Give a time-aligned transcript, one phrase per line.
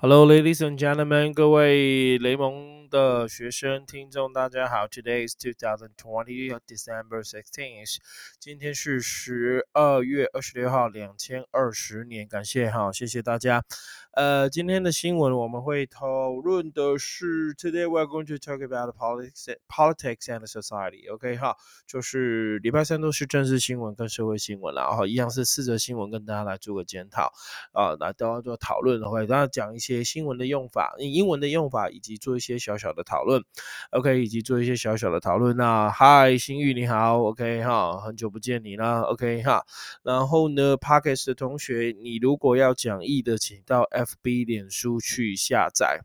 [0.00, 4.86] Hello, ladies and gentlemen，各位雷蒙的学生听众，大家好。
[4.86, 7.96] Today is 2020 December 16th，
[8.38, 12.28] 今天是十二月二十六号，两千二十年。
[12.28, 13.64] 感谢哈，谢谢大家。
[14.12, 21.12] 呃，今天的新闻我们会讨论的是，Today we're going to talk about politics, politics and society。
[21.12, 21.56] OK 哈，
[21.86, 27.32] 就是礼拜三都是政治新闻跟社会新闻，然后一样是四则新闻跟大家来做个检讨
[27.72, 29.87] 啊，来都要做讨论的话，大家讲一些。
[29.94, 33.42] 些新闻的用法，英文的用法，以及做一些小小的讨论
[33.90, 35.56] ，OK，以及做一些小小的讨论。
[35.56, 39.64] 那嗨，新宇你好，OK 哈，很久不见你了，OK 哈。
[40.02, 46.02] 然后呢，Parkes 的同学，你如果要讲义的，请到 FB 脸书去下载。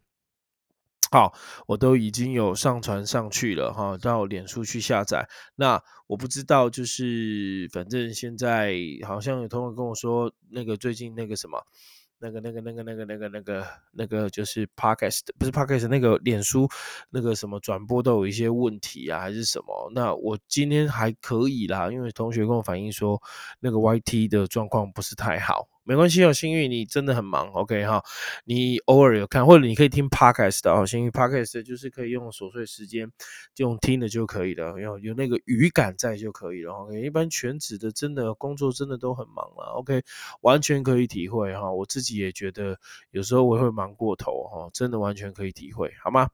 [1.12, 1.32] 好，
[1.68, 5.30] 我都已经有上传上去了哈，到脸书去下载。
[5.56, 8.74] 那我不知道，就是反正现在
[9.06, 11.68] 好像有同学跟我说，那个最近那个什么。
[12.24, 16.66] 那个、那个、那个、那个、那个、那个、那个，就是 podcast，不是 podcast，那个脸书
[17.10, 19.92] 那个什么转播都有一些问题啊，还是什么？
[19.94, 23.22] 那我今天还可以啦，因为同学跟我反映说，
[23.60, 25.68] 那个 YT 的状况不是太好。
[25.86, 28.02] 没关系哦，幸运你真的很忙，OK 哈，
[28.46, 30.86] 你偶尔有看，或者你可以听 Podcast 的哦。
[30.86, 33.12] 幸运 Podcast 就是可以用琐碎时间
[33.58, 36.72] 用听的就可以了，有有那个语感在就可以了。
[36.72, 40.02] OK，一般全职的真的工作真的都很忙了，OK，
[40.40, 41.70] 完全可以体会哈。
[41.70, 42.80] 我自己也觉得
[43.12, 46.30] 有时候我会忙过头哈，真的完全可以体会，好吗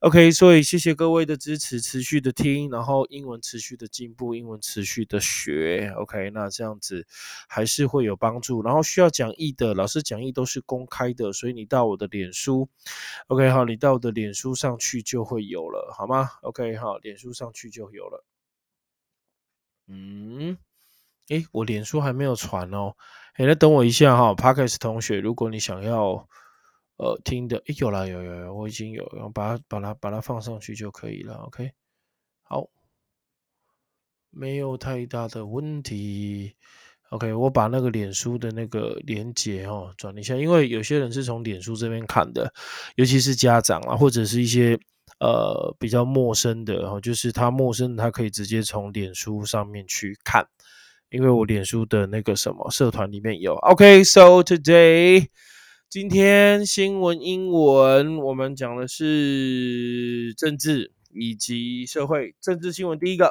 [0.00, 7.06] ？OK，所以谢谢各位的支持，持续的听，然后英文持续的进步，英文持续的学，OK，那这样子
[7.46, 8.85] 还是会有帮助，然后。
[8.86, 12.68] 需要讲义的老师讲义都是公开的，所以你到我的脸书
[13.26, 18.24] ，OK 好，你到我的脸书上去就会有了，好吗？OK 好，脸书上去就有了。
[19.88, 20.56] 嗯，
[21.28, 22.96] 诶，我脸书还没有传哦，
[23.36, 26.28] 诶，那等我一下哈，Parkes 同学，如果你想要
[26.96, 31.72] 呃听的，诶，有了，有有有，我已经有，然后把它把它把它放上去就可以了，OK，
[32.42, 32.68] 好，
[34.30, 36.56] 没有太大的问题。
[37.10, 42.52] OK，我把那个脸书的那个连接哦转一下，因为有些人是从脸书这边看的，
[42.96, 44.76] 尤其是家长啊，或者是一些
[45.20, 50.44] 呃比较陌生的，哦，就是他陌生，他可以直接从脸书上面去看，
[51.10, 53.54] 因为我脸书的那个什么社团里面有。
[53.54, 55.28] OK，so today
[55.88, 63.30] 今天新闻英文我们讲的是政治以及社会政治新闻，第一个。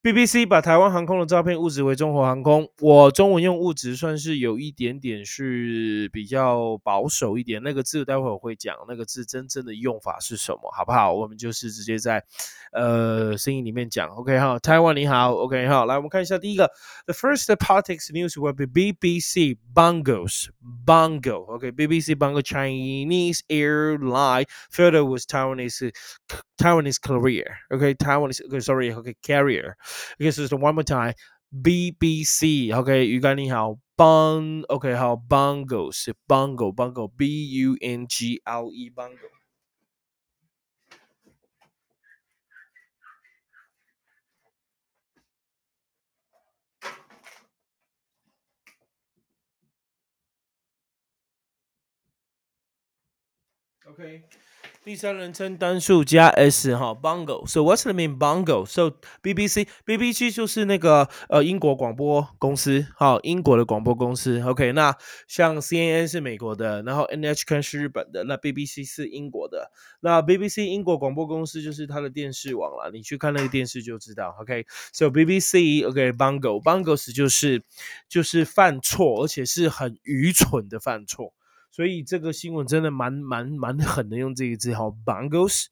[0.00, 11.12] BBC 把台湾航空的照片误植为中国航空，我中文用误植算是有一点点是比较保守一点，那个字待会我会讲，那个字真正的用法是什么，好不好？
[11.12, 12.22] 我们就是直接在
[12.70, 16.70] 呃声音里面讲，OK 哈，台湾你好，OK 哈，来我们看一下第一个
[17.06, 20.46] ，The first politics news will be BBC bungles
[20.86, 25.92] bungle，OK，BBC bungle Chinese airline further with Taiwanese
[26.56, 29.74] Taiwanese carrier，OK，Taiwanese，OK，sorry，OK carrier。
[30.20, 31.14] Okay, so one more time.
[31.50, 32.72] BBC.
[32.74, 34.64] OK，鱼竿你好，Bung。
[34.66, 39.37] OK，好，Bungle 是 Bungle，Bungle，B U N G L E，Bungle。
[53.90, 54.22] OK。
[54.84, 57.46] 第三人称单数加 s 哈，bungle。
[57.46, 58.64] So what's the mean bungle?
[58.64, 64.40] So BBC BBC 就是那个呃英国广播公司，好，英国的广播公司。
[64.40, 69.70] OK，那像 CNN 是美国的，然后 NHK 是日本的，那 BBC 是英国的。
[70.00, 74.34] 那 BBC 英国广播公司就是它的电视网了，你去看那个电视就知道。
[74.40, 77.62] OK，So BBC OK bungle bungles 就是
[78.08, 81.34] 就是犯错，而且是很愚蠢的犯错。
[81.70, 85.66] 所以这个新闻真的蛮蛮蛮狠的，用这个字哈，bungles。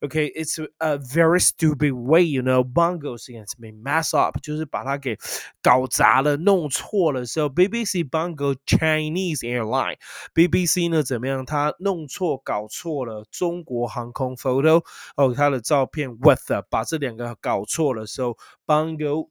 [0.00, 5.16] OK，it's a very stupid way，you know，bungles against me mess up，就是把它给
[5.60, 7.26] 搞砸了，弄错了。
[7.26, 11.44] So BBC bungle Chinese airline，BBC 呢怎么样？
[11.44, 14.84] 它弄错搞错了中国航空 photo，
[15.16, 18.06] 哦，它的照片 with，把这两个搞错了。
[18.06, 18.36] So
[18.66, 19.28] bungle。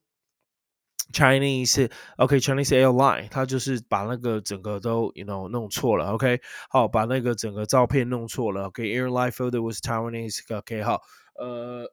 [1.13, 6.39] Chinese OK Chinese airline，他就是把那个整个都 you know 弄错了 OK，
[6.69, 11.01] 好把那个整个照片弄错了 OK airline photo was Taiwanese OK 好
[11.35, 11.91] 呃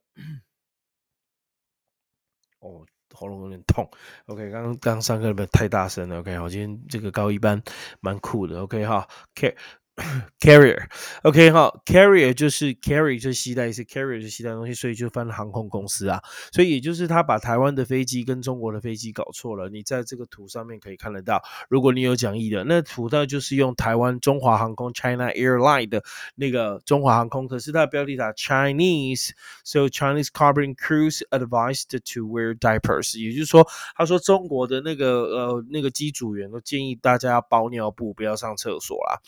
[2.60, 3.88] 哦喉咙有点痛
[4.26, 7.62] OK 刚刚上课有没有太大声了 OK 好今天这个高一班
[8.00, 9.06] 蛮酷的 OK 哈
[9.36, 9.56] K
[10.40, 16.20] carrier，OK 哈，carrier 就是 carry 就携带，是 carrier 就携带东西，所以就翻航空公司啊。
[16.52, 19.68] 所以也就是他把台湾的飞机跟中国的飞机搞错了。
[19.68, 26.02] 你在这个图上面可以看得到，如果你有讲义的，那图呢就是用台湾中华航空 China Airline 的
[26.34, 33.64] 那个中华航空，可是它的标题打 Chinese，so Chinese cabin crews advised to wear diapers，也就是说，
[33.94, 39.20] 他说中国的那个呃那个机组员都建议大家要包尿布，不要上厕所啦。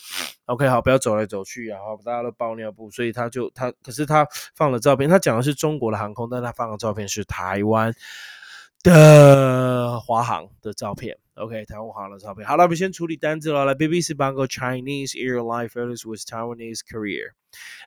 [0.56, 7.92] OK，好，不要走来走去啊，好，大家都包尿布，所以他就他，可是他放了照片，他讲的是中国的航空，但他放的照片是台湾
[8.82, 11.14] 的华航的照片。
[11.34, 12.46] OK，台湾华航的照片。
[12.48, 13.66] 好了，我们先处理单子了。
[13.66, 17.32] 来，BBC Bango Chinese Airline photos with Taiwanese career。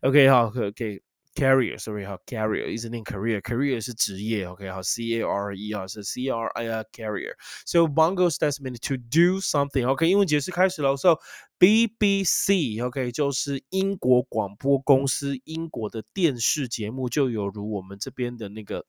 [0.03, 1.01] OK，好，OK。
[1.39, 7.33] Carrier，sorry 哈，carrier 一直念 career，career 是职业，OK 好，C A R E 啊是 C R I R carrier。
[7.65, 10.97] So Bongo stands mean to do something，OK，英文解释开始了。
[10.97, 11.17] So
[11.57, 18.85] BBC，OK 就是英国广播公司，英国的电视节目就有如我们这边的那个。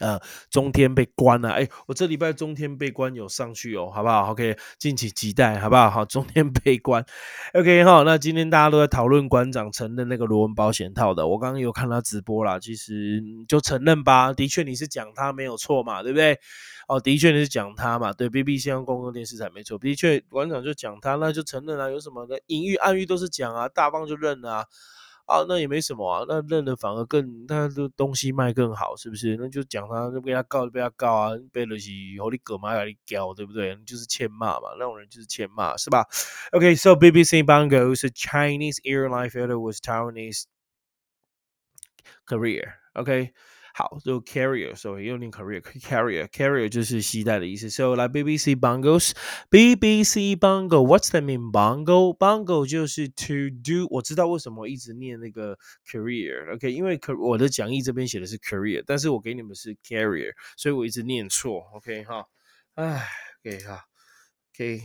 [0.00, 0.20] 呃，
[0.50, 5.88] 中天被关了，哎，我这礼拜中天被关有上去哦，好不好？OK，敬请期待，好不好？
[5.88, 7.04] 好，中天被关
[7.52, 8.02] ，OK 哈。
[8.02, 16.40] 那今天大家都在讨论馆长承认那个罗文保险套的，我刚刚有看他直播啦，其实就承认吧，的确你是讲他没有错嘛，对不对？
[16.88, 24.66] 哦，的确你是讲他嘛，对，BBC 公共电视台没错，的确馆长就讲他，那就承认了，有什么的隐喻暗喻都是讲啊，大方就认啊。
[25.26, 29.36] 啊，那也没什么啊，那认了反而更，那这东西卖更好，是不是？
[29.40, 31.90] 那就讲他，就被他告就被他告啊，被了是
[32.20, 33.74] 和你哥妈要你教，对不对？
[33.86, 36.04] 就是欠骂嘛，那种人就是欠骂，是吧
[36.52, 40.44] ？OK，so BBC Bango is a Chinese airline failed with Taiwanese
[42.26, 43.32] career，OK
[43.73, 47.69] 好，就 carrier，所以用念 career，carrier，carrier 就 是携带的意思。
[47.69, 53.87] So 来 BBC bongos，BBC bongo，What's that mean？bongo，bongo 就是 to do。
[53.89, 55.57] 我知道为什么一直念那个
[55.89, 56.71] career，OK？
[56.71, 61.61] 因为我的讲义这边写的是 career，但是我给你们是 carrier，所以我一直念错。
[61.75, 62.25] OK 哈，
[62.75, 63.07] 唉，
[63.45, 63.85] OK 哈，
[64.53, 64.81] OK。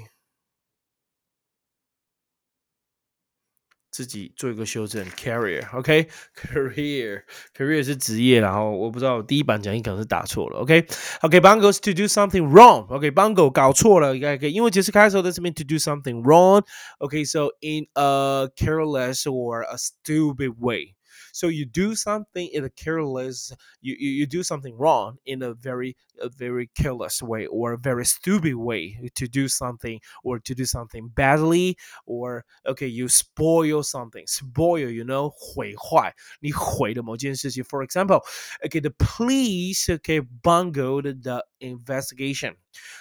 [3.90, 18.48] 自己做一个修正，carrier，OK，career，career 是职业，然后我不知道第一版讲义可能是打错了，OK，OK，bungles to do something wrong，OK，bungle 搞错了，OK，因为解释开头 this mean to do something wrong，OK，so in a
[18.56, 20.96] careless or a stupid way。
[21.38, 25.54] So you do something in a careless, you, you, you do something wrong in a
[25.54, 30.54] very a very careless way or a very stupid way to do something or to
[30.54, 31.76] do something badly
[32.06, 38.22] or okay you spoil something spoil you know 毁坏你毁了某件事情 for example
[38.64, 42.56] okay the police okay bungled the investigation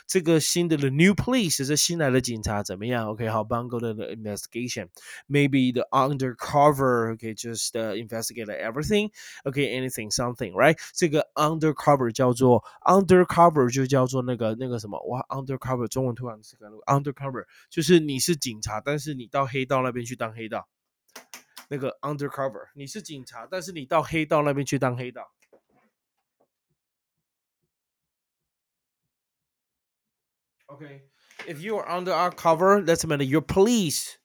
[0.07, 3.07] 这个新的 the new police 这新来的警察怎么样？
[3.09, 4.89] OK，好，bungled the investigation.
[5.27, 9.11] Maybe the undercover OK just uh, investigate everything.
[9.43, 10.77] OK, anything something right？
[10.93, 20.67] 这个 undercover 叫做 undercover 就叫做那个那个什么哇，undercover 中文突然是个 undercover 就是你是警察，但是你到黑道那边去当黑道。
[21.69, 25.31] 那个 undercover，你是警察，但是你到黑道那边去当黑道。
[30.71, 31.01] Okay.
[31.47, 34.17] If you are under our cover, that's mean you're police,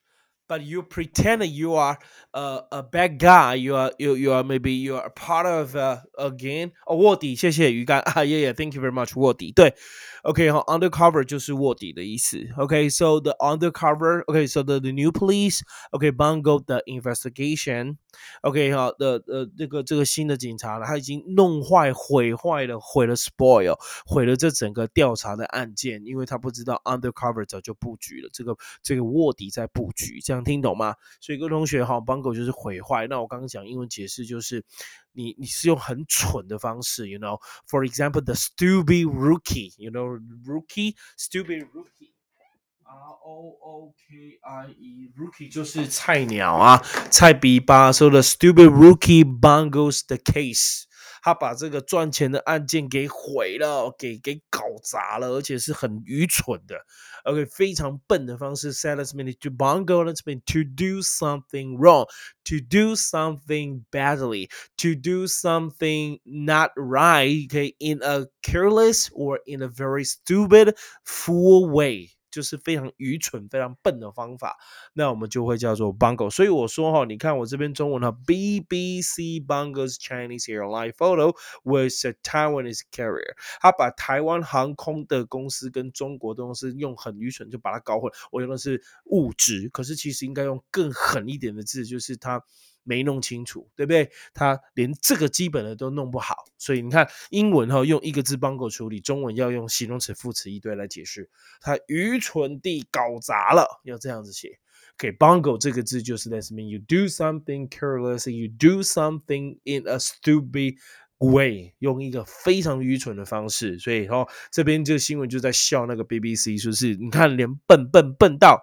[0.48, 1.98] but you pretend that you are
[2.32, 3.54] a, a bad guy.
[3.54, 6.72] You are you you are maybe you are a part of uh, a gang.
[6.86, 9.18] 哦，卧底，谢谢鱼竿啊，Yeah yeah, thank you very much.
[9.18, 9.74] 卧底，对。
[10.23, 12.47] OK 哈，undercover 就是卧底的意思。
[12.57, 17.97] OK，so、the undercover，OK，so、the the new police，OK，bungled、the investigation。
[18.41, 30.95] OK 哈的呃这个这个新的警察呢，他已经弄坏、毁坏了、毁了 spoil，毁了这整个调查的案件，因为他不知道 undercover 早就布局了，这个这个卧底在布局，这样听懂吗？
[31.19, 33.07] 所以各位同学哈，bungle 就是毁坏。
[33.07, 34.63] 那我刚刚讲英文解释就是。
[35.12, 45.50] 你你是用很蠢的方式，you know，for example the stupid rookie，you know rookie stupid rookie，R O O K I E rookie
[45.52, 46.78] 就是菜鸟啊，
[47.10, 47.92] 菜比吧。
[47.92, 50.84] So the stupid rookie bungles the case。
[51.22, 56.76] 他把这个赚钱的案件给毁了，给给搞砸了，而且是很愚蠢的，
[57.24, 58.72] OK，非常笨的方式。
[58.72, 62.06] Said let's mean to bungle, let's mean to do something wrong,
[62.44, 69.62] to do something badly, to do something not right, okay, in a careless or in
[69.62, 74.57] a very stupid, fool way 就是非常愚蠢、非常笨的方法，
[74.93, 76.31] 那我们就会叫做 bungle。
[76.31, 83.35] 所以我说哈，你看我这边中文哈，BBC bungles Chinese airline photo with a Taiwanese carrier。
[83.61, 88.11] 他把台湾航空的公司跟中国的公司用很愚蠢就把它搞混。
[88.31, 92.43] 我用的是物质，可是其实应该用更狠一点的字，就是他。
[92.83, 94.09] 没弄清楚，对不对？
[94.33, 101.29] 他连这个基本的都弄不好，所以你看英文哈用一个字 bungle 处理，中文要用形容词、副词一堆来解释，
[101.61, 104.59] 他愚蠢地搞砸了，要这样子写。
[104.95, 110.75] OK，bungle 这个字就是 That mean you do something careless, you do something in a stupid
[111.17, 113.79] way，用一个非常愚蠢的方式。
[113.79, 118.59] 所以哈这边这个新闻就在笑那个 BBC，说是你看连笨笨笨到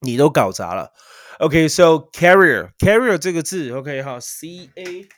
[0.00, 0.92] 你都搞砸了。
[1.38, 5.08] OK，so carrier carrier 这个字，OK 哈，C A。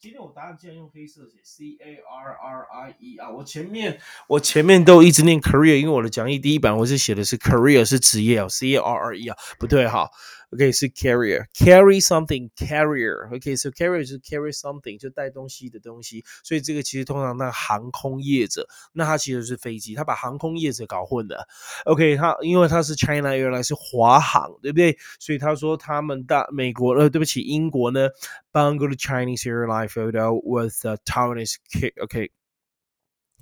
[0.00, 3.28] 今天我答案竟然用黑色写，C A R R I E 啊！
[3.30, 10.08] 我前面我前面都一直念 career，因为我的讲义第一版我是写的是 career 是职业啊，C A R R E 啊，不对哈。
[10.51, 21.47] OK 是 carrier，carry something carrier。OK，so carrier 是 carry something 就带东西的东西，所以这个其实通常那航空业者，那它其实是飞机，他把航空业者搞混了。
[21.85, 24.97] OK，他因为他是 China Airlines 是华航，对不对？
[25.19, 28.09] 所以他说他们的美国呃，对不起，英国呢，
[28.51, 31.55] Bangle the Chinese airline photo with a Taiwanese
[32.01, 32.31] OK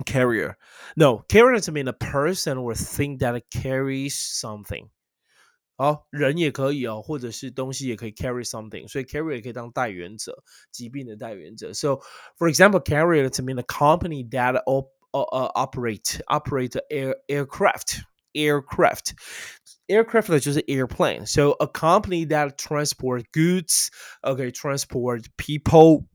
[0.05, 0.55] carrier.
[0.95, 4.89] No, carrier to mean a person or thing that carries something.
[5.77, 11.73] 好，人也可以哦，或者是东西也可以 carry something，所以 carrier 也可以当代言者，疾病的代言者。
[11.73, 12.01] So,
[12.37, 18.03] for example, carrier to mean a company that op, uh, operate operate air aircraft
[18.33, 19.13] aircraft
[19.89, 21.25] aircraft 就是 airplane.
[21.25, 23.89] So a company that transport goods,
[24.23, 26.05] okay, transport people.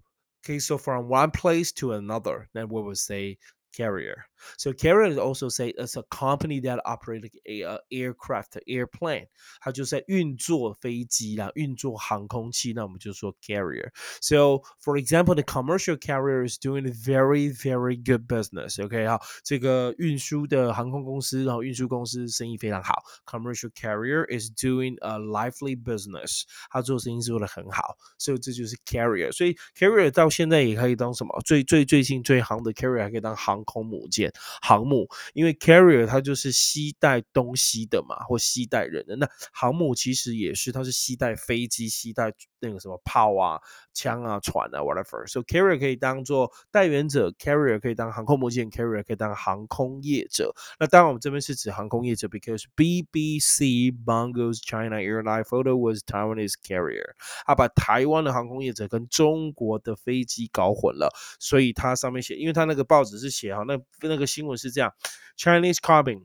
[0.44, 3.38] Okay, so from one place to another, then we would say
[3.76, 4.26] carrier.
[4.58, 9.26] So carrier also say it's a company that operates a, a aircraft airplane，
[9.60, 18.80] 它就在运作飞机啦，运作航空器，那我们就说 carrier。So for example, the commercial carrier is doing very very good business.
[18.82, 23.02] OK 好，这个运输的航空公司，然后运输公司生意非常好。
[23.24, 29.32] Commercial carrier is doing a lively business，它做生意做得很好，所以这就是 carrier。
[29.32, 31.40] 所以 carrier 到现在也可以当什么？
[31.44, 34.29] 最最最近最行的 carrier 还可以当航空母舰。
[34.61, 39.15] 航母，因为 carrier 它就是携带东西的嘛，或携带人的。
[39.15, 43.59] 那航母其实也是，它是携带飞机、携带那个什么炮啊、
[43.93, 45.27] 枪啊、船啊，whatever。
[45.27, 50.51] So carrier 可以当做代言者，carrier 可以当航空母舰，carrier 可以当航空业者。
[50.79, 57.15] 那当然，我们这边是指航空业者，because BBC Bungles China Airline photo was Taiwanese carrier。
[57.45, 64.31] 他把台湾的航空业者跟中国的飞机搞混了，所以它上面写，因为它那个报纸是写哈，那那个。
[64.31, 64.93] 新闻是这样
[65.37, 66.21] ：Chinese cabin。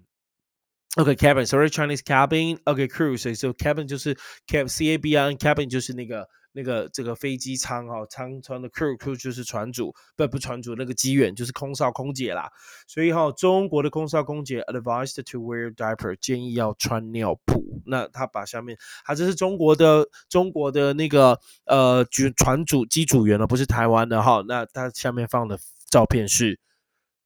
[0.97, 2.59] OK cabin，sorry Chinese cabin。
[2.65, 12.50] OK crew，所以说 cabin 就是 cab C A B I N，cabin 就是那个那个这个飞机舱哈，舱舱的 crew crew 就是船主，不不船主那个机员就是空少空姐啦。
[12.87, 17.83] 所以哈，中国的空少空姐 advised to wear diaper，建议要穿尿布。
[17.85, 24.43] 那他把下面，他这是中国的中国的那个呃主船主机组员了，不是台湾的哈。
[24.49, 25.59] 那他下面放的
[25.91, 26.59] 照片是。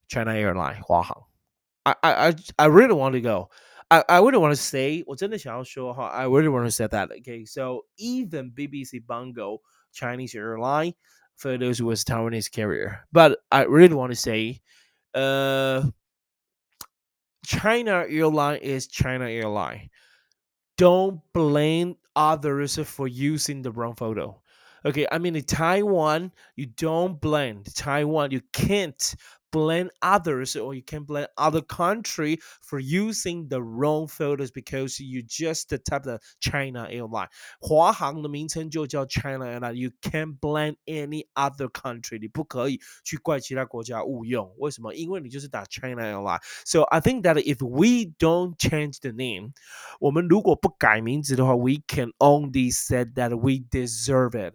[0.09, 1.30] China Airline 华航。
[1.84, 3.50] I I I I really want to go.
[3.90, 7.10] I, I really want to say 我真的想要说哈，I really want to say that.
[7.10, 9.60] Okay, so even BBC Bungo
[9.92, 10.94] Chinese airline
[11.36, 14.60] photos with Taiwanese carrier, but I really want to say,
[15.14, 15.84] uh,
[17.44, 19.90] China airline is China airline.
[20.76, 24.42] Don't blame others for using the wrong photo.
[24.84, 28.32] Okay, I mean in Taiwan, you don't blame Taiwan.
[28.32, 29.14] You can't
[29.52, 35.22] blame others or you can blame other country for using the wrong photos because you
[35.22, 37.28] just type the China airline。
[37.60, 42.18] 华航的名称就叫 China airline。You can't blame any other country。
[42.20, 44.52] 你不可以去怪其他国家误用。
[44.58, 44.92] 为什么？
[44.92, 49.52] 因为你就是打 China airline。So I think that if we don't change the name，
[50.00, 54.54] 我们如果不改名字的话，we can only say that we deserve it。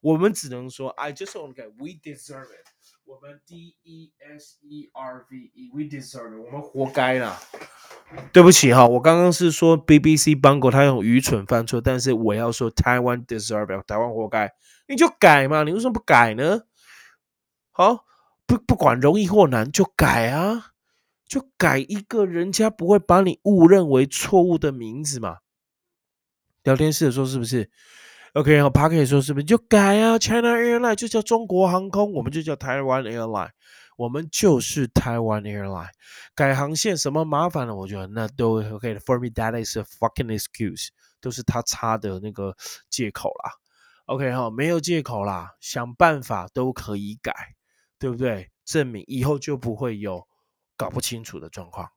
[0.00, 2.66] 我们只能说，I just want to get we deserve it。
[3.05, 7.37] 我们 D E S E R V E，we deserve，我们活该啦。
[8.31, 14.53] 对不起哈，我刚刚是说 BBC Bungle 他用愚蠢犯错，但是我要说台湾 deserve，台湾活该，
[14.87, 16.61] 你就改嘛，你为什么不改呢？
[17.71, 18.05] 好，
[18.45, 20.71] 不不管容易或难，就改啊，
[21.27, 25.39] 就改一个人家不会把你误认为错误的名字嘛。
[26.63, 27.69] 聊天室的时候是不是
[28.33, 33.51] ？OK，好 p a r k 说是不是就改啊？China Airline 就叫中国航空，我们就叫台湾 Airline。
[33.95, 35.91] 我们就是 Taiwan Airline，
[36.33, 37.75] 改航线什么麻烦了？
[37.75, 38.95] 我觉得那都 OK。
[38.97, 40.87] For me, that is a fucking excuse，
[41.21, 42.55] 都是他插的那个
[42.89, 43.51] 借口啦。
[44.07, 47.33] OK 好，没有借口啦，想办法都可以改，
[47.99, 48.49] 对不对？
[48.65, 50.27] 证明以后就不会有
[50.75, 51.87] 搞不清楚的状况。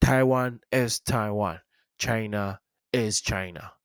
[0.00, 2.58] Taiwan is Taiwan，China
[2.92, 3.75] is China，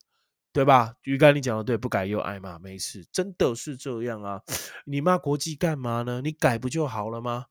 [0.54, 0.96] 对吧？
[1.04, 4.42] 鱼竿，你讲的对，不改又挨骂，没事，真的是这样啊！
[4.86, 6.22] 你骂国际干嘛呢？
[6.22, 7.46] 你改不就好了吗？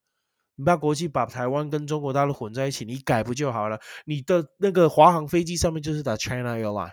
[0.56, 3.80] 你骂国际把台湾跟中国大陆混在一起，你改不就好了？
[4.04, 6.92] 你的那个华航飞机上面就是打 China Airline。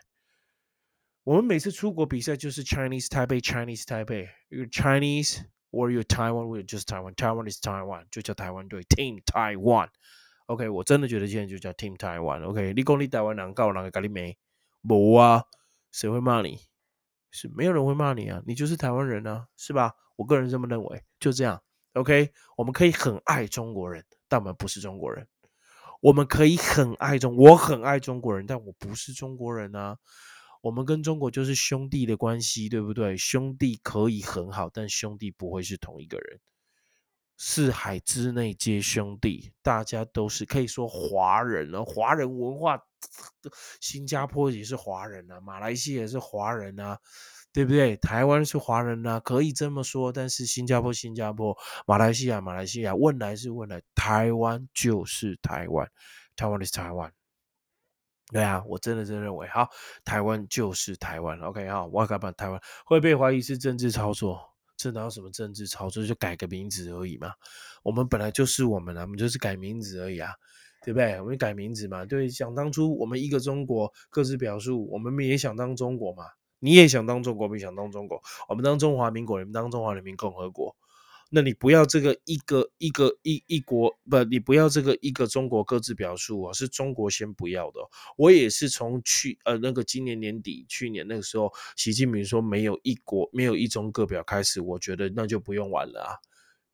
[1.26, 4.30] 我们每次出国比赛就是 Chinese Taipei，Chinese Taipei。
[4.48, 9.90] Your Chinese or your Taiwan，we're just Taiwan，Taiwan is Taiwan，就叫台湾队 Team Taiwan。
[10.46, 12.46] OK，我真的觉得现在就叫 Team Taiwan。
[12.46, 14.38] OK，你讲你台湾人告哪个咖喱没？
[14.84, 15.44] 无啊，
[15.98, 16.60] 谁会骂你？
[17.32, 19.96] 是没有人会骂你啊，你就是台湾人啊，是吧？
[20.16, 21.63] 我个人这么认为，就这样。
[21.94, 25.27] OK，我们可以很爱中国人，但我们不是中国人。
[26.00, 29.98] 我们可以很爱中，我很爱中国人，但我不是中国人啊。
[30.62, 33.18] 我们跟中国就是兄弟的关系，对不对？
[33.18, 36.39] 兄弟可以很好，但兄弟不会是同一个人。
[37.38, 41.86] 四海之内皆兄弟，大家都是可以说华人了。
[41.86, 42.82] 华人文化，
[43.79, 47.00] 新加坡也是华人啊，马来西亚也是华人啊，
[47.53, 47.96] 对不对？
[47.98, 50.12] 台湾是华人啊，可以这么说。
[50.12, 55.88] 但是新加坡，新加坡，马来西亚，马来西亚，问来是问来，台湾就是台湾，
[56.36, 57.13] 台湾是台湾。
[58.32, 59.70] 对啊，我真的真认为，好，
[60.03, 67.32] 台湾就是台湾，OK 哈，我敢把台湾会被怀疑是政治操作，这哪有什么政治操作，就改个名字而已嘛。
[67.84, 70.30] 我们本来就是我们啊，我们就是改名字而已啊，
[70.86, 71.20] 对不对？
[71.20, 76.24] 我们改名字嘛，对，想当初我们一个中国各自表述，我们也想当中国嘛，
[76.60, 80.76] 你也想当中国，不想当中国，我们当中华民国，你们当中华人民共和国。
[81.30, 87.80] 那你不要这个一个一个一一国不，你不要这个一个中国各自表述啊，是中国先不要的。
[88.16, 96.16] 我也是从去呃那个今年年底去年那个时候，习近平说没有一国没有一中各表开始，我觉得那就不用玩了啊，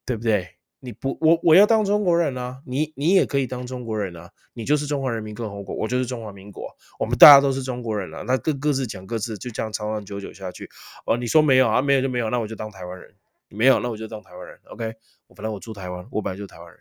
[0.06, 0.48] 对不对？
[0.80, 6.68] 你不我我要当中国人啊，你你也可以当中国人啊，你就是中华人民共和国，我就是中华民国，
[7.00, 10.70] 我们大家都是中国人啊，那各各自讲各自，就这样长长久久下去。
[11.06, 11.82] 哦，你说没有啊？
[11.82, 13.16] 没有就没有，那我就当台湾人。
[13.54, 14.60] 没有，那我就当台湾人。
[14.66, 14.94] OK，
[15.28, 16.80] 我本来我住台湾，我本来就是台湾人。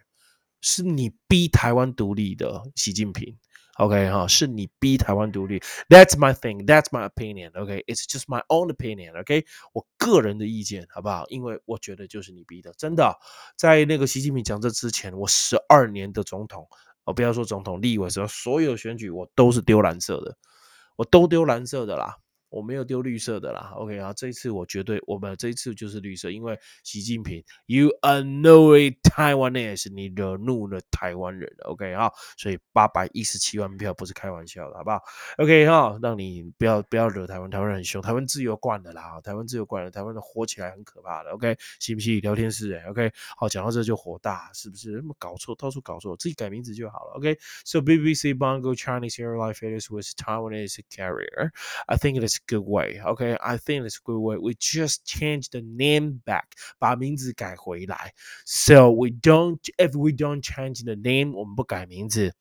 [0.61, 3.37] 是你逼台湾独立的，习近平。
[3.79, 5.59] OK 哈，是你逼台湾独立。
[5.89, 6.67] That's my thing.
[6.67, 7.59] That's my opinion.
[7.59, 9.19] OK，it's just my own opinion.
[9.19, 11.27] OK，我个人的意见，好不好？
[11.29, 13.19] 因为我觉得就是你逼的，真的。
[13.57, 16.69] 在那个习近平讲这之前，我十二年的总统，
[17.05, 20.37] 哦，不要说总统，立委时候所有选举我都是丢蓝色的，
[20.97, 22.19] 我都丢蓝色的啦。
[22.53, 35.03] 我没有丢绿色的啦，OK 啊，这一次我绝对，我们这一次就是绿色，因为习近平，You annoy Taiwanese，你惹怒了台湾人，OK 哈，所以八百一十七万票不是开玩笑的，好不好
[35.39, 42.21] ？OK 哈，让你不要不要惹台湾，台湾人很凶，台湾自由惯的啦，台湾自由惯了，台湾的火起来很可怕的，OK，信不信？
[42.21, 44.91] 聊天室哎，OK，好，讲到这就火大，是不是？
[44.93, 52.66] 那么搞错，到处搞错，自己改名字就好了，OK，So BBC Bongo Chinese Airline f a i l s with Taiwanese carrier，I think it's good
[52.66, 53.02] way.
[53.06, 54.38] Okay, I think it's a good way.
[54.38, 58.14] We just change the name back，把名字改回来。
[58.46, 62.34] So we don't, if we don't change the name，我们不改名字。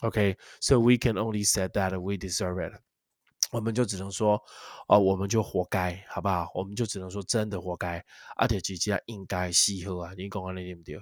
[0.00, 2.72] Okay, so we can only say that we deserve it.
[3.52, 4.38] 我们就只能说，
[4.88, 6.50] 哦，我们就活该，好不好？
[6.54, 8.04] 我们就只能说真的活该，
[8.36, 10.12] 而且直接应该西喝啊！
[10.18, 10.96] 你讲完了对不对？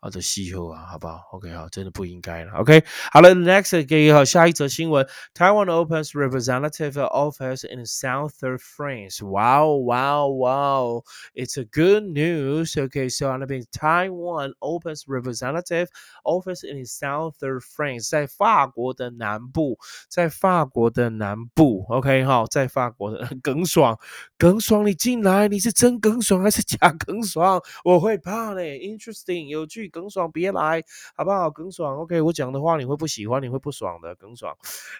[0.00, 1.20] 啊，这西喝啊，好不好？
[1.32, 2.52] OK，好，真的不应该了。
[2.54, 9.22] OK，好了，Next 给好下一则新闻，Taiwan opens representative office in South France.
[9.22, 11.04] Wow, wow, wow!
[11.34, 12.78] It's a good news.
[12.78, 15.88] Okay, so on the b Taiwan opens representative
[16.24, 21.86] office in South France，在法国的南部，在法国的南部。
[21.95, 23.97] OK 哈，在法国的耿爽，
[24.37, 27.61] 耿爽，你进来，你是真耿爽还是假耿爽？
[27.85, 30.83] 我会怕嘞，Interesting，有趣，耿爽别来，
[31.15, 31.49] 好不好？
[31.49, 34.53] 耿爽，OK，我讲的话你会不喜欢，你会不爽的，耿爽。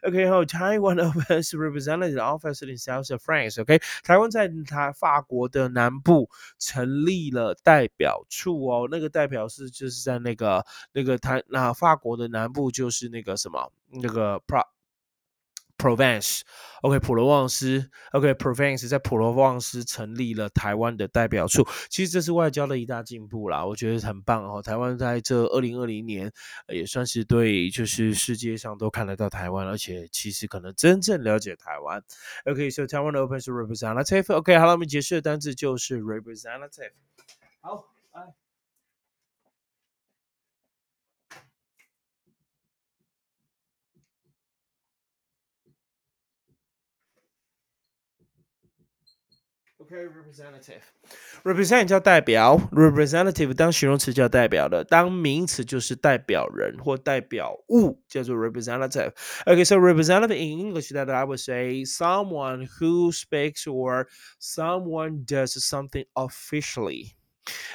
[0.03, 14.74] OK 哈，Taiwan office representative office in South France，OK，台湾在台法国的南部成立了代表处哦，那个代表是就是在那个那个台那法国的南部就是那个什么那个 Pro。
[15.86, 24.63] Provence，OK，普罗旺斯，OK，Provence 在普罗旺斯成立了台湾的代表处，其实这是外交的一大进步啦，我觉得很棒哦。
[24.63, 26.32] 台湾在这二零二零年
[26.69, 32.02] 也算是对，就是世界上都看得到台湾，而且其实可能真正了解台湾。
[32.45, 36.93] OK，so 台湾的 Open 是 representative，OK，好了，我们解释的单字就是 representative。
[37.62, 37.94] 好，
[49.85, 64.07] OK，representative，represent 叫代表，representative 当形容词叫代表的，当名词就是代表人或代表物，叫做 representative。OK，so representative in English that I would say someone who speaks or
[64.38, 67.14] someone does something officially.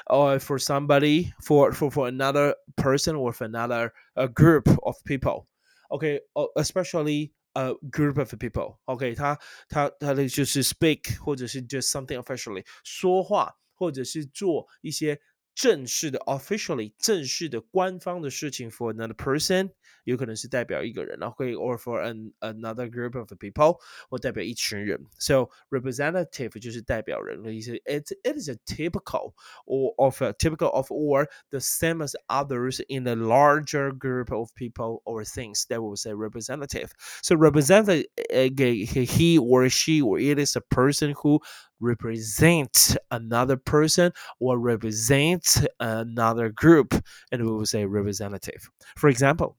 [0.05, 5.47] Or for somebody, for for for another person or for another a group of people.
[5.89, 6.21] Okay,
[6.55, 8.79] especially a group of people.
[8.85, 15.19] OK，他他他的就是 speak 或者是 just something officially 说话，或者是做一些
[15.59, 19.71] 正式的 officially 正式的官方的事情 for another person，
[20.03, 25.05] 有可能是代表一个人，然后可以 or for an another group of people，或代表一群人。
[25.17, 27.73] So representative 就是代表人的意思。
[27.85, 29.33] It it is a typical
[29.65, 34.49] or of a typical of or the same as others in a larger group of
[34.55, 36.89] people or things that will say representative.
[37.21, 41.39] So representative he or she or it is a person who
[41.80, 46.94] represents another person or represent another group,
[47.32, 48.68] and we will say representative.
[48.96, 49.56] For example,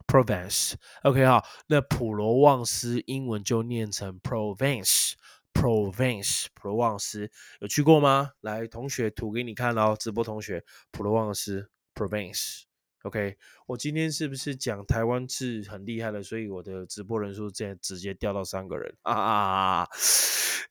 [0.07, 1.43] province，OK 哈。
[1.67, 5.15] 那普罗旺斯英文就念成 province。
[5.57, 8.29] Provence，普罗旺斯有去过吗？
[8.41, 12.65] 来，同学图给你看哦，直播同学，普罗旺斯 Provence。
[13.01, 16.21] OK，我今天是不是讲台湾是很厉害的？
[16.21, 19.31] 所以我的直播人数现在直接掉到三个人啊啊
[19.79, 19.87] 啊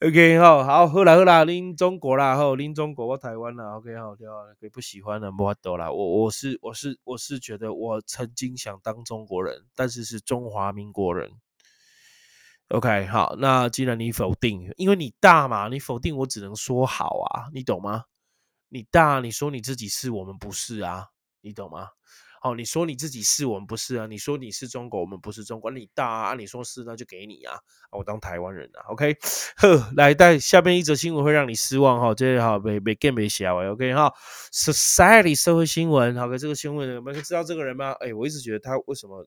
[0.07, 3.77] ！OK，好好，喝啦喝啦拎中国啦，后拎中国我台湾啦。
[3.79, 5.91] OK，好，掉可以不喜欢的莫多啦。
[5.91, 11.33] 我我是我是我是觉得我曾经想当中国人，但是是中华民国人。
[12.69, 18.03] OK，好，那既然你否定，因为你大嘛，你否定我只能说好啊，你懂吗？
[18.69, 21.07] 你大，你说你自己是我们不是啊，
[21.43, 21.87] 你懂吗？
[22.41, 27.57] 好，你说你自己是我们不是啊，你说你是中国，我们不是中国，你大啊，你说是那就给你啊，
[27.93, 29.17] 我当台湾人啊，OK，
[29.59, 34.13] 呵，来，带下面一则新闻会让你失望哈，这好没没更没写完，OK 哈
[34.53, 37.93] ，Society 社会新闻，好，这个新闻，你们知道这个人吗？
[38.01, 39.25] 哎，我一直觉得他为什么？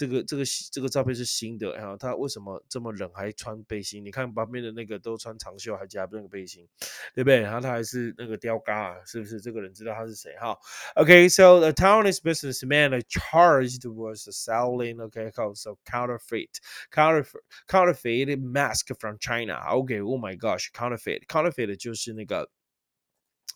[0.00, 4.02] 这个这个这个照片是新的，然后他为什么这么冷还穿背心？
[4.02, 6.66] 你看旁边的那个都穿长袖还加那个背心，
[7.14, 7.40] 对不对？
[7.40, 9.38] 然后他还是那个雕嘎，是不是？
[9.42, 10.56] 这个人知道他是谁哈
[10.94, 16.48] ？OK，so the Taiwanese businessman charged was selling OK so counterfeit
[16.90, 19.60] counterfeit counterfeit mask from China.
[19.68, 22.50] OK，oh my gosh，counterfeit counterfeit 就是那个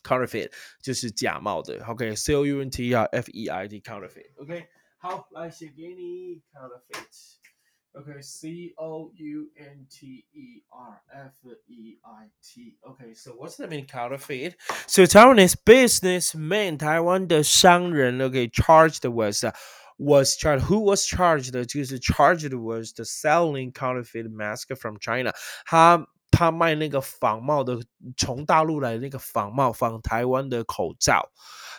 [0.02, 0.52] counterfeit
[0.82, 1.82] 就是假冒的。
[1.86, 4.66] OK，C O U N T 啊，F E I T counterfeit，OK。
[5.31, 11.33] 来写给你 counterfeit。Okay, C O U N T E R F
[11.67, 12.77] E I T.
[12.83, 14.55] Okay, so what's the meaning counterfeit?
[14.85, 19.53] So Taiwanese businessman, 台湾的商人，okay, charged was、uh,
[19.97, 20.65] was charged.
[20.65, 21.51] Who was charged?
[21.65, 25.33] 就是 charged was the selling counterfeit mask from China.
[25.65, 27.78] 他 他卖那个仿冒的，
[28.16, 31.30] 从大陆来那个仿冒仿台湾的口罩。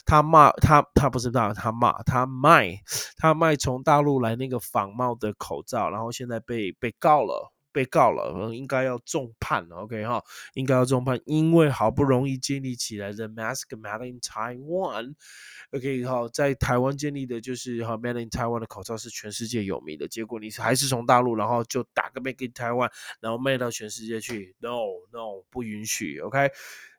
[0.06, 2.80] 他骂他，他不知道他骂他卖，
[3.18, 24.78] 他卖从大陆来那个仿冒的口罩，然后现在被被告了，被告了，应该要重判了，OK 哈，应该要重判，因为好不容易建立起来的 mask made in Taiwan，OK 哈，在台湾建立的就是哈 made in Taiwan 的口罩是全世界有名的，结果你还是从大陆，然后就打个 made in Taiwan，然后卖到全世界去，No
[25.12, 26.52] No 不允许，OK。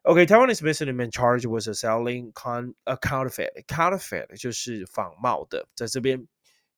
[0.09, 3.65] Okay, Taiwanese businessman charged with selling con a counterfeit.
[3.67, 6.29] Counterfeit 就是仿冒的，在这边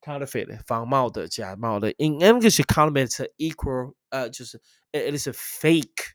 [0.01, 1.89] counterfeit 仿冒的、假冒的。
[1.97, 4.61] In English, counterfeit equal 呃，就是
[4.91, 6.13] it is a fake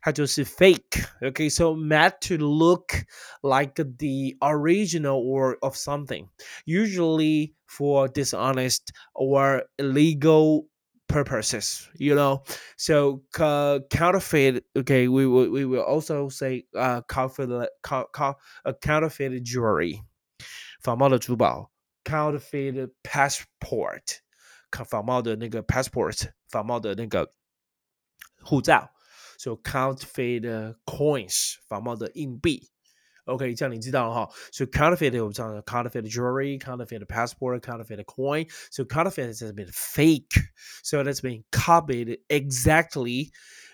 [0.00, 2.92] 它就是 fake。Okay, so meant to look
[3.42, 6.28] like the original or of something,
[6.64, 10.68] usually for dishonest or illegal
[11.08, 12.42] purposes you know
[12.76, 17.48] so uh, counterfeit okay we will we will also say uh counterfeit
[17.80, 20.00] co, co, uh, counterfeit jewelry
[20.80, 21.69] 仿冒的珠宝
[22.04, 24.20] counterfeit passport
[24.84, 27.34] 仿冒的那个 passport 仿冒的那个
[28.42, 28.92] 护照
[29.38, 32.69] so counterfeit coins 仿冒的硬币
[33.30, 34.30] OK，这样你知道了哈。
[34.52, 38.46] So counterfeit 我们知道 counterfeit jewelry, counterfeit passport, counterfeit coin.
[38.70, 40.38] So counterfeit has been fake.
[40.84, 43.30] So that's been copied exactly.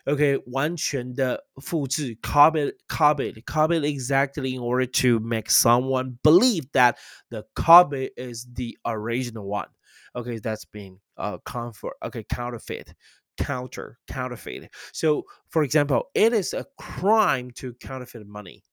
[0.07, 6.97] OK，完全的复制，copied, copied, copied exactly in order to make someone believe that
[7.29, 9.69] the copy is the original one.
[10.15, 11.95] Okay, that's been uh comfort.
[12.03, 12.95] Okay, counterfeit
[13.37, 14.71] counter counterfeit.
[14.93, 18.65] So, for example, it is a crime to counterfeit money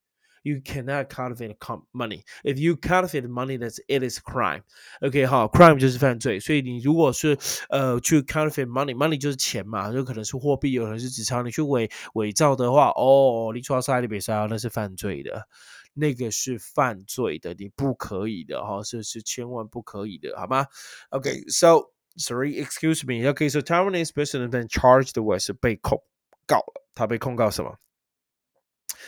[0.44, 1.58] you cannot counterfeit
[1.92, 2.24] money.
[2.44, 4.64] If you counterfeit money, that's it is crime.
[5.02, 6.40] OK，好，crime 就是犯罪。
[6.40, 7.38] 所以你如果是
[7.70, 11.44] 呃去 counterfeit money，money 就是钱嘛，有可能是货币，有可能是纸钞。
[11.44, 15.48] 你去伪伪造的话，哦，你错塞你别塞，那是犯罪的，
[15.94, 20.68] 那个是犯罪的，你不可以的哈，这是千万不可以的，好吗？
[21.10, 23.28] OK，so sorry, excuse me.
[23.30, 26.02] OK, so Taiwanese person then charged with 是被控
[26.48, 27.78] 告了，他被控告什么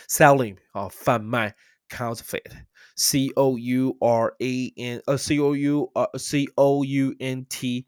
[0.08, 1.54] ？selling 啊，贩卖
[1.88, 7.46] counterfeit，c o u r a n 呃 c o u 呃 c o u n
[7.48, 7.86] t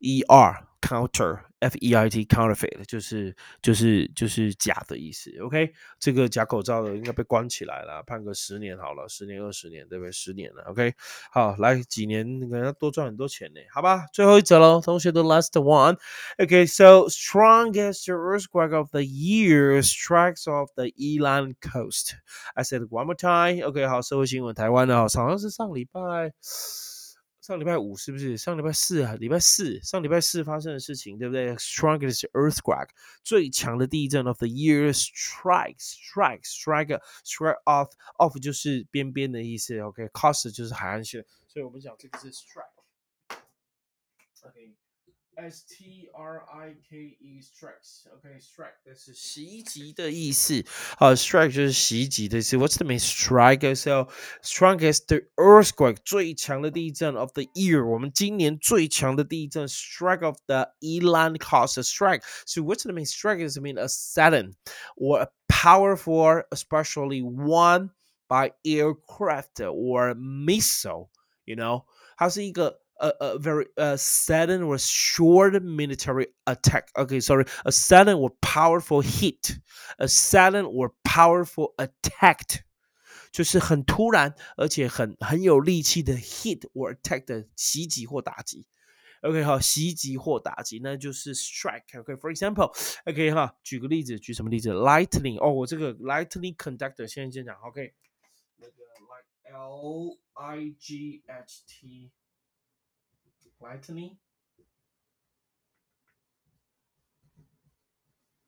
[0.00, 5.72] e r counter F E I T counterfeit 就是就是就是假的意思，OK？
[6.00, 10.10] 这个假口罩的应该被关起来了，判个十年好了，十年二十年，对不对？
[10.10, 10.92] 十年了，OK？
[11.30, 14.06] 好，来几年可能多赚很多钱呢，好吧？
[14.12, 22.14] 最后一则喽，同学的 last one，OK？So strongest earthquake of the year strikes off the Elan coast.
[22.54, 23.86] I said one more time，OK？
[23.86, 26.32] 好，社会新闻，台湾的，好像是上礼拜。
[27.42, 28.36] 上礼拜五是不是？
[28.36, 32.90] 上礼拜四啊，礼拜四，上礼拜四发生的事情，对不对？Strongest earthquake，
[33.24, 37.00] 最强的地震 of the year strikes，strike，strike，strike
[37.64, 44.76] off，off 就是边边的意思，OK，coast 就是海岸线，所以我们讲这个是 strike，OK。
[45.41, 50.65] S T R I K E strikes，OK，strike 这是袭击的意思。
[50.97, 52.57] 好，strike 就是袭击的意思。
[52.57, 53.75] What's the mean strike?
[53.75, 54.07] So
[54.41, 62.23] strongest earthquake 最强的地震 of the year，我们今年最强的地震 strike of the Elan caused strike.
[62.47, 63.47] So what's the mean strike?
[63.47, 64.55] Is mean a sudden
[64.95, 67.91] or a powerful, especially one
[68.27, 71.09] by aircraft or missile.
[71.45, 71.85] You know，
[72.17, 76.89] 它是一个 a, a very a sudden or short military attack.
[76.95, 79.59] Okay, sorry, a sudden or powerful hit,
[79.99, 82.63] a sudden or powerful attack.
[83.31, 88.65] 就是很突然，而且很很有力气的 hit or attack 的袭击或打击。
[89.21, 94.71] OK，好，袭击或打击，那就是 strike。OK，for example，OK 哈，举个例子，举什么例子？
[94.71, 97.93] Lightning，哦，我这个 lightning conductor 先先讲，OK，
[98.57, 102.11] 那个 like L I G H T。
[103.61, 104.17] lightning.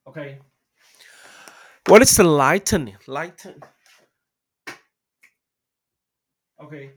[0.05, 0.39] Okay.
[1.87, 2.97] What is the lightning?
[3.07, 3.61] Lightning.
[6.61, 6.91] Okay.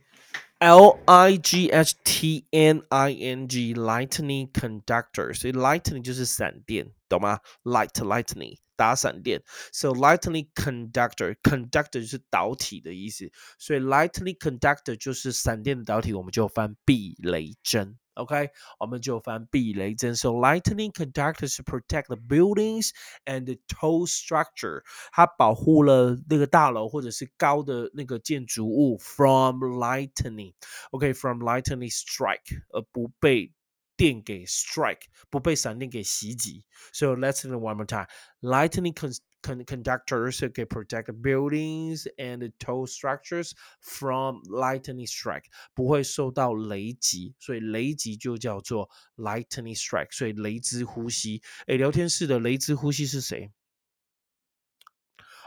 [0.61, 7.41] L I G H T N I N G lightning conductor，所以 lightning 就是闪电，懂吗？
[7.65, 17.99] light lightning 打闪电，so lightning conductor conductor 就是导体的意思，所以 lightning conductor 就是闪电的导体，我们就翻避雷针。
[18.17, 20.15] OK，我们就翻避雷针。
[20.15, 22.91] So lightning conductors protect the buildings
[23.25, 24.83] and the tall structure，
[25.13, 33.51] 它保护了那个大楼或者是高的那个建筑物 from lightning。OK，from lightning strike，而不被
[33.98, 36.64] 电给 strike，不被闪电给袭击。
[36.94, 38.08] So let's do it one more time.
[38.40, 51.42] Lightning con conductors can protect buildings and tall structures from lightning strike，不会受到雷击，所以雷击就叫做 lightning strike，所以雷之呼吸。
[51.66, 53.52] 哎，聊天室的雷之呼吸是谁？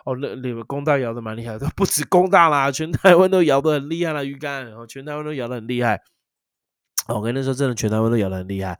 [0.04, 6.02] 哦，那你们工大摇的蛮厉害的，不止工大啦，全台湾都摇的很厉害了，鱼竿，哦，全台湾都摇的很厉害。
[7.09, 8.79] 我跟你说，真的，全台湾都摇得很厉害。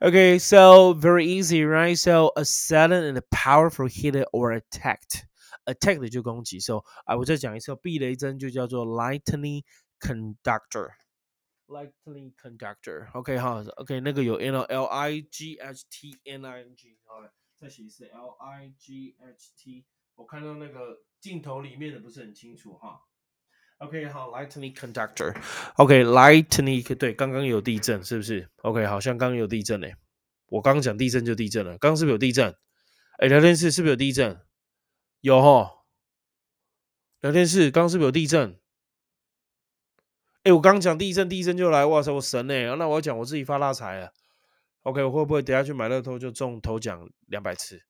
[0.00, 1.98] Okay, so very easy, right?
[1.98, 5.24] So a sudden and a powerful hit or attacked.
[5.64, 9.64] Attack 就攻击，so 啊，我再讲一次，避雷针就叫做 lightning
[9.98, 17.14] conductor。lightning conductor，OK 哈，OK 那个有 N L I G H T N I N G，好，
[17.56, 19.86] 再写一次 L I G H T。
[20.14, 23.00] 我看到那个镜头里面的不是很清楚哈。
[23.79, 25.33] OK，好，lightning conductor。
[25.75, 29.95] OK，lightning 对，刚刚有地震是不是？OK，好像刚有地震嘞。
[30.47, 32.53] 我刚刚讲地震就地震了，刚刚是不是有地震？
[33.19, 34.37] 哎，聊天室是不是有地震？
[35.21, 35.85] 有哈。
[37.21, 38.59] 聊天室刚刚是不是有地震？
[40.43, 42.75] 哎，我刚讲地震，地震就来，哇塞，我神哎！
[42.75, 44.11] 那我要讲我自己发大财了。
[44.83, 47.81] OK，我会不会等下去买乐透就中头奖两百次？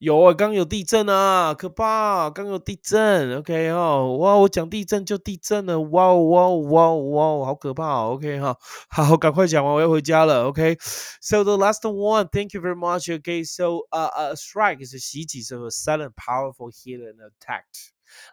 [0.00, 2.28] 有啊，刚有地震啊，可怕！
[2.28, 8.58] 刚有地震，OK 哦，哇，我讲地震就地震了，哇哇哇哇，好可怕，OK 哈，
[8.90, 13.08] 好，赶快讲完，我要回家了，OK？So the last one, thank you very much.
[13.08, 17.64] Okay, so uh, uh strike is a 袭击，so a sudden, powerful hit and attack.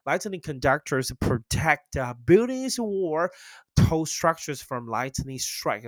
[0.05, 3.31] Lightning conductors protect uh, buildings or
[3.77, 5.85] tall structures from lightning strike.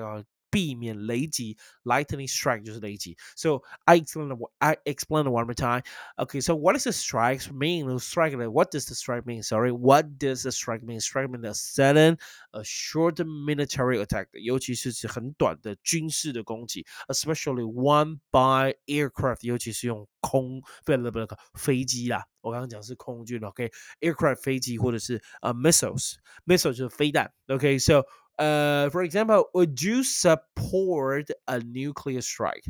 [0.50, 3.18] Uh, 避免雷击，lightning strike 就是雷击。
[3.36, 5.84] So I explain I explain one more time.
[6.16, 8.00] Okay, so what does the strike mean?
[8.00, 9.44] Strike what does the strike mean?
[9.44, 11.02] Sorry, what does the strike mean?
[11.02, 12.18] Strike means a sudden,
[12.54, 22.24] a short military attack，尤其是指很短的军事的攻击，especially one by aircraft，尤其是用空不不不飞机啦。
[22.40, 28.04] 我刚刚讲是空军，OK，aircraft 飞机或者是呃 missiles，missile 就是飞弹，OK，so
[28.41, 32.65] uh, for example, would you support a nuclear strike?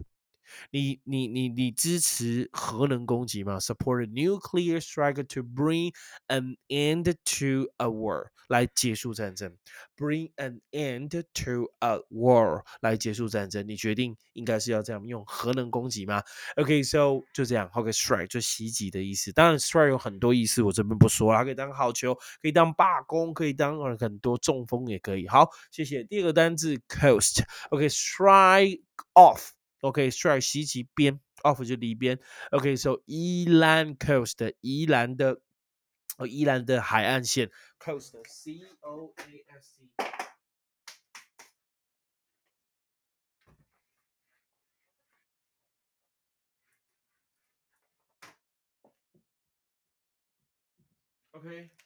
[0.70, 5.92] 你你你你支持核能攻击吗？Support a nuclear strike to bring
[6.28, 9.56] an end to a war，来结束战争。
[9.96, 13.66] Bring an end to a war，来结束战争。
[13.68, 16.22] 你决定应该是要这样用核能攻击吗
[16.56, 17.70] ？OK，so 就这样。
[17.74, 19.30] OK，strike 就袭击的意思。
[19.32, 25.28] 当然，strike 有很多意思，我这边不说它可以当好球，可以当罢工，可以当很多中风也可以。
[25.28, 26.02] 好，谢谢。
[26.04, 27.42] 第二个单字 coast。
[27.70, 28.80] OK，strike
[29.14, 29.50] off。
[29.80, 32.18] OK，strike 袭击边，off 就离边。
[32.50, 35.40] OK，so 宜兰 coast 宜兰的，
[36.18, 40.04] 哦，宜兰的海岸线 coast C O A S T。
[51.32, 51.79] OK。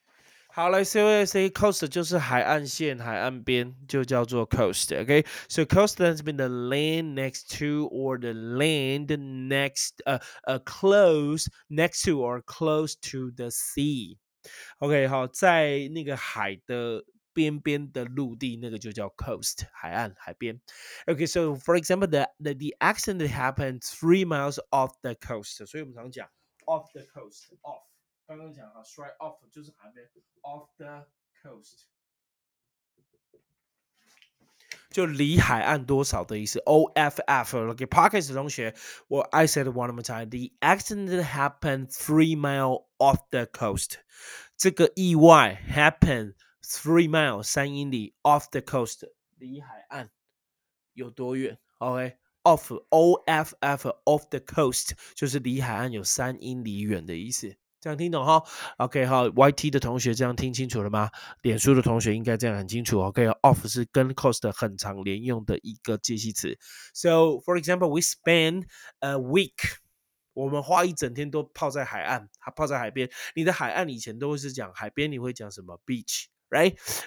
[0.54, 8.18] 好来，C O S A coast 就是海岸线、海岸边，就叫做 coast。OK，so coast has been the land next to or
[8.20, 9.08] the land
[9.48, 20.60] next 呃呃 close next to or close to the sea。OK，好，在那个海的边边的陆地，那个就叫 coast 海岸、海边。
[21.06, 25.66] OK，so for example, the the the accident happened three miles off the coast。
[25.68, 26.28] 所以我们常讲
[26.66, 27.84] off the coast off。
[28.26, 30.08] 刚刚讲啊，strike off 就是海边，
[30.44, 31.08] off the
[31.42, 31.86] coast，
[34.92, 36.60] 就离海岸多少的意思。
[36.60, 38.76] O F F。OK, Parkes 同学，
[39.08, 40.30] 我 I said one more time.
[40.30, 43.98] The accident happened three mile off the coast.
[44.56, 50.12] 这个意外 happened three mile 三英里 off the coast 离海岸
[50.94, 51.58] 有多远？
[51.80, 57.58] OK。Off O F F off the coast 就是离海岸有三英里远的意思。
[57.85, 58.43] 这样听懂哈
[58.79, 61.11] ？OK 哈，YT 的同学这样听清楚了吗？
[61.43, 62.99] 脸书的同学应该这样很清楚。
[62.99, 66.59] OK，off 是跟 cost 很常连用的一个介系词。
[66.95, 68.65] So for example, we spend
[69.01, 69.53] a week，
[70.33, 73.11] 我们花一整天都泡在海岸，泡在海边。
[73.35, 76.29] 你的海岸以前都是讲海边，你会讲什么？beach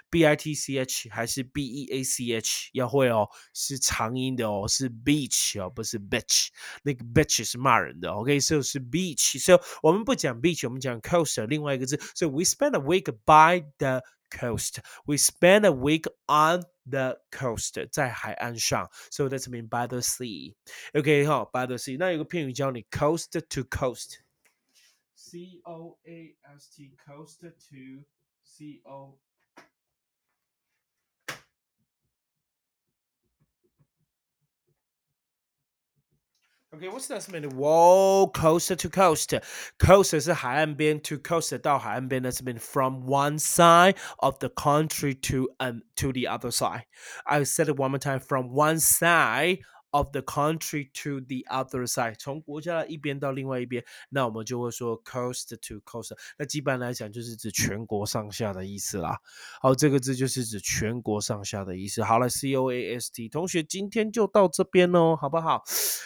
[0.09, 6.51] B I T C H 还是 B E A C H 要会哦，是长音的哦，是 beach 哦，不是 bitch。
[6.85, 11.97] 那个 bitch 是骂人的，OK，so 是 beach。so 我们不讲 beach，我们讲 coast 另外一个字。
[12.15, 14.79] So we spend a week by the coast.
[15.07, 18.89] We spend a week on the coast，在海岸上。
[19.11, 20.55] So that's mean by the sea.
[20.95, 21.97] OK，好，by the sea。
[21.99, 28.05] 那有个片语教你 coast to coast。C O A S T coast to
[28.45, 29.19] C O
[36.75, 37.51] Okay, what's that mean?
[37.51, 39.35] Whoa, coast to coast.
[39.79, 46.27] Coast 是海岸边，to coast 到海岸边，that's mean from one side of the country to um to the
[46.27, 46.85] other side.
[47.27, 48.21] I said it one more time.
[48.21, 49.59] From one side
[49.98, 56.16] of the country to the other side，从国家的一边到另外一边，那我们就会说 coast to coast。
[56.38, 59.20] 那基本来讲就是指全国上下的意思啦。
[59.60, 62.04] 好，这个字就是指全国上下的意思。
[62.04, 65.64] 好了，C O A S T，同学今天就到这边哦，好不好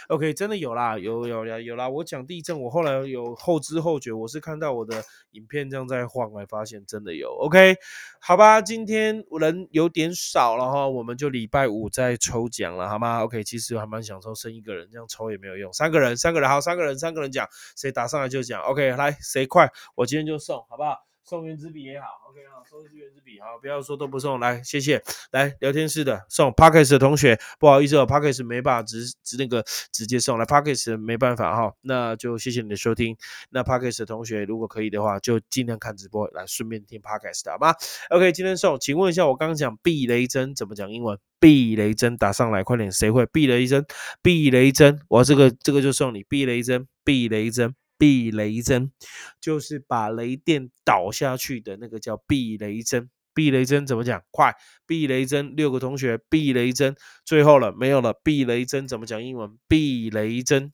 [0.08, 1.90] ？OK，真的有啦，有有啦有啦。
[1.90, 7.30] 我讲地震，我后来有后知后觉，我是看到我的影片这样在晃，才发现真的有。
[7.40, 7.76] OK，
[8.22, 13.81] 好吧，今天人有点少了哈，我们就礼拜五再抽奖了，好吗？OK，其实。
[13.82, 15.74] 还蛮享受生一个人，这样抽也没有用。
[15.74, 18.62] 三个人，三个人，好，三个人，三个人讲，谁打上来就讲。
[18.62, 20.96] OK，来，谁快，我今天就送，好不好？
[21.24, 25.02] 送原子笔也好，OK 好，送一支原子笔，好，不要说都不送，来，谢谢。
[25.32, 30.56] 来聊天室的送 p a r k e s 的同学，不好意思哦 p a r k e s 没办法直直那个直接送来 p
[30.56, 33.16] a r k e s 没办法哈，那就谢谢你的收听。
[33.52, 37.74] 那 p a r k e s 的同学如果可以的话，就尽量看直播来顺便听 p a r k e s 好吗
[38.10, 41.18] ？OK，今天送，请问一下，我刚刚讲避雷针怎么讲英文？
[41.40, 43.86] 避雷针打上来，快点，谁会避雷针？
[44.22, 47.74] 避雷针，我这个这个就送你避雷针，避雷针。
[48.02, 48.92] 避雷针
[49.40, 53.12] 就是把雷电倒下去的那个叫避雷针。
[53.36, 54.24] 避雷针怎么讲？
[54.32, 54.56] 快！
[54.88, 58.12] 避雷针，六个同学，避雷针，最后了，没有了。
[58.24, 59.56] 避雷针怎么讲英文？
[59.68, 60.74] 避雷针，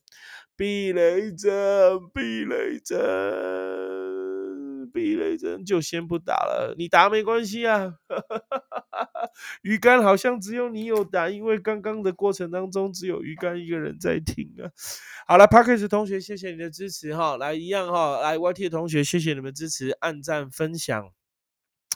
[0.56, 2.98] 避雷针，避雷针，
[4.98, 6.74] 避雷针，就先不打了。
[6.76, 7.94] 你打没关系啊。
[9.62, 14.66] 鱼竿好像只有你有打，因为刚刚的过程当中只有鱼竿一个人在听啊。
[15.28, 21.12] 好了 p a r k e s 同学，谢谢你的支持哈，来一样哈，来 YT 同学，谢谢你们支持，按赞分享。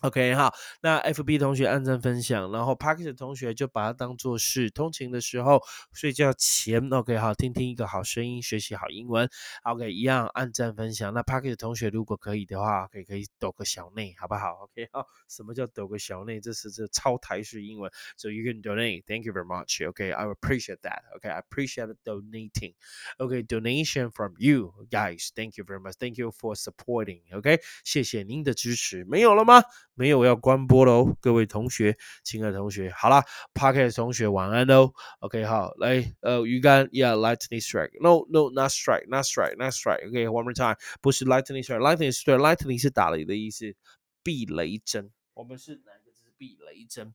[0.03, 9.31] OK 哈，那 FB 同学按赞分享，然后 Parkes 同学就把它当做是通勤的时候、睡觉前 OK 好，听听一个好声音，学习好英文。
[9.63, 11.15] OK 一样按赞分享。
[11.15, 16.41] 那 Parkes 同学如果可以的话，可以可以抖个小内，好不好？OK 好，什么叫抖个小内？
[16.41, 19.05] 这是这超台式英文，So you can donate.
[19.07, 19.87] Thank you very much.
[19.89, 21.03] OK, I appreciate that.
[21.15, 22.75] OK, I appreciate donating.
[23.19, 25.31] OK, donation from you guys.
[25.35, 25.95] Thank you very much.
[25.99, 27.21] Thank you for supporting.
[27.33, 29.05] OK，谢谢您的支持。
[29.05, 29.63] 没有了吗？
[29.95, 33.23] 没有要关播喽，各位同学，亲爱的同学，好啦
[33.53, 34.93] p a r k e t 同学晚安喽。
[35.21, 43.75] OK，好，来，呃，鱼竿，Yeah，lightning strike，No，No，not strike，not strike，not strike，OK，one more time，不是 lightning strike，lightning strike，lightning 是打雷的意思，
[44.23, 46.23] 避雷针，我们是哪个字？
[46.39, 47.15] 避雷针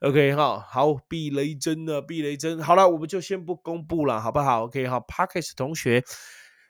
[0.00, 2.02] ？OK，好，好，避雷针呢？
[2.02, 6.04] 避雷针，好了，我们就先不公布了，好不好？OK，好 p a r k e t 同学。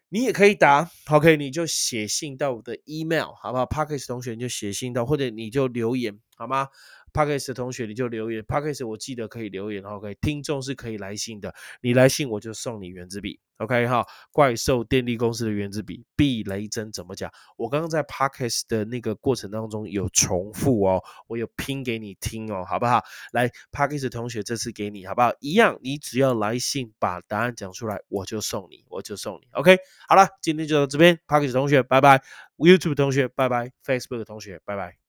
[0.09, 6.69] 你也可以答，OK，你就写信到我的 email，好不好？Parkes 同学你就写信到，或者你就留言，好吗
[7.17, 8.43] ？Parkes 的同学，你就留言。
[8.43, 10.15] Parkes 我记得可以留言，OK。
[10.21, 14.05] 听众是可以来信的，你来信我就送你原子笔，OK 哈。
[14.31, 17.33] 怪兽电力公司的原子笔，避雷针怎么讲？
[17.57, 23.03] 我刚刚在 Parkes 的那个过程当中有重复哦，我有拼给你听哦，好不好？
[23.33, 25.33] 来，Parkes 同学，这次给你好不好？
[25.41, 29.79] 一样，你只要来信把答案讲出来，我就送你，我就送你，OK。
[30.07, 32.23] 好了，今天就到这边，Parkes 同学拜拜
[32.59, 35.06] ，YouTube 同学拜拜，Facebook 同学拜拜。